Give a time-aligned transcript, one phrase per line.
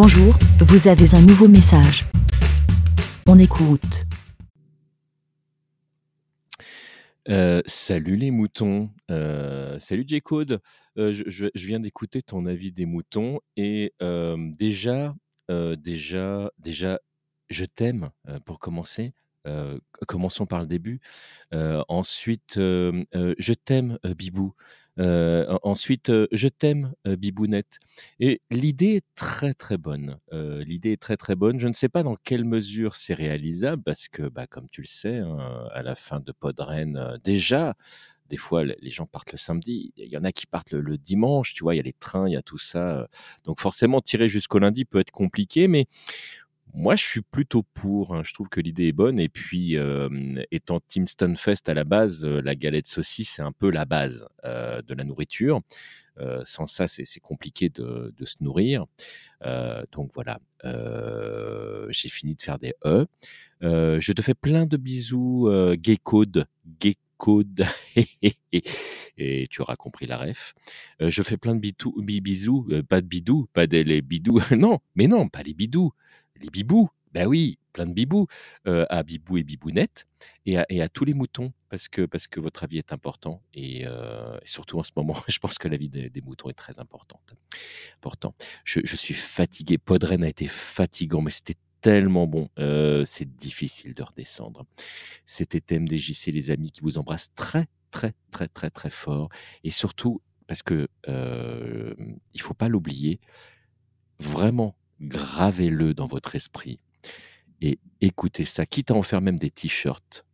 [0.00, 2.04] Bonjour, vous avez un nouveau message.
[3.26, 4.04] On écoute.
[7.28, 10.60] Euh, salut les moutons, euh, salut J-Code.
[10.98, 13.92] Euh, je, viens d'écouter ton avis des moutons et
[14.56, 15.16] déjà,
[15.48, 17.00] déjà, déjà,
[17.50, 18.10] je t'aime
[18.44, 19.14] pour commencer.
[20.06, 21.00] Commençons par le début.
[21.50, 24.54] Ensuite, je t'aime, Bibou.
[24.98, 27.78] Euh, en- ensuite, euh, je t'aime, euh, Bibounette.
[28.20, 30.18] Et l'idée est très très bonne.
[30.32, 31.58] L'idée est très très bonne.
[31.60, 34.86] Je ne sais pas dans quelle mesure c'est réalisable parce que, bah, comme tu le
[34.86, 37.74] sais, hein, à la fin de Podren, déjà,
[38.28, 39.92] des fois, le- les gens partent le samedi.
[39.96, 41.54] Il y en a qui partent le, le dimanche.
[41.54, 43.08] Tu vois, il y a les trains, il y a tout ça.
[43.44, 45.86] Donc forcément, tirer jusqu'au lundi peut être compliqué, mais
[46.74, 48.14] moi, je suis plutôt pour.
[48.14, 48.22] hein.
[48.24, 49.18] Je trouve que l'idée est bonne.
[49.18, 50.08] Et puis, euh,
[50.50, 54.94] étant Team Stunfest à la base, la galette saucisse, c'est un peu la base de
[54.94, 55.60] la nourriture.
[56.44, 58.86] Sans ça, c'est compliqué de, se nourrir.
[59.92, 60.40] Donc voilà,
[61.90, 63.06] j'ai fini de faire des E.
[63.62, 66.46] Je te fais plein de bisous, gay code,
[66.80, 67.64] gay code,
[69.18, 70.54] et tu auras compris la ref.
[71.00, 75.28] Je fais plein de bisous, pas de bidous, pas des les bidous, non, mais non,
[75.28, 75.92] pas les bidous,
[76.40, 76.88] les bibous.
[77.12, 78.26] Ben oui, plein de bibous
[78.66, 80.06] euh, à Bibou et Bibounette
[80.44, 84.38] et à, tous les moutons parce que parce que votre avis est important et, euh,
[84.44, 87.34] surtout en ce moment, je pense que l'avis des, des moutons est très importante.
[87.96, 88.34] Important.
[88.64, 89.78] Je, suis fatigué.
[89.78, 92.48] Podren a été fatigant, mais c'était tellement bon.
[92.58, 94.64] Euh, c'est difficile de redescendre.
[95.26, 99.28] C'était MDJC, les amis, qui vous embrassent très, très, très, très, très fort.
[99.64, 101.94] Et surtout, parce que euh,
[102.34, 103.20] il faut pas l'oublier,
[104.18, 106.80] vraiment, gravez-le dans votre esprit
[107.60, 110.24] et écoutez ça, quitte à en faire même des t-shirts.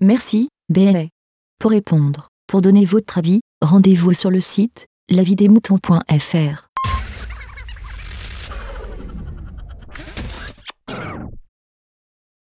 [0.00, 1.06] Merci, BLA.
[1.58, 6.63] Pour répondre, pour donner votre avis, rendez-vous sur le site lavidemouton.fr.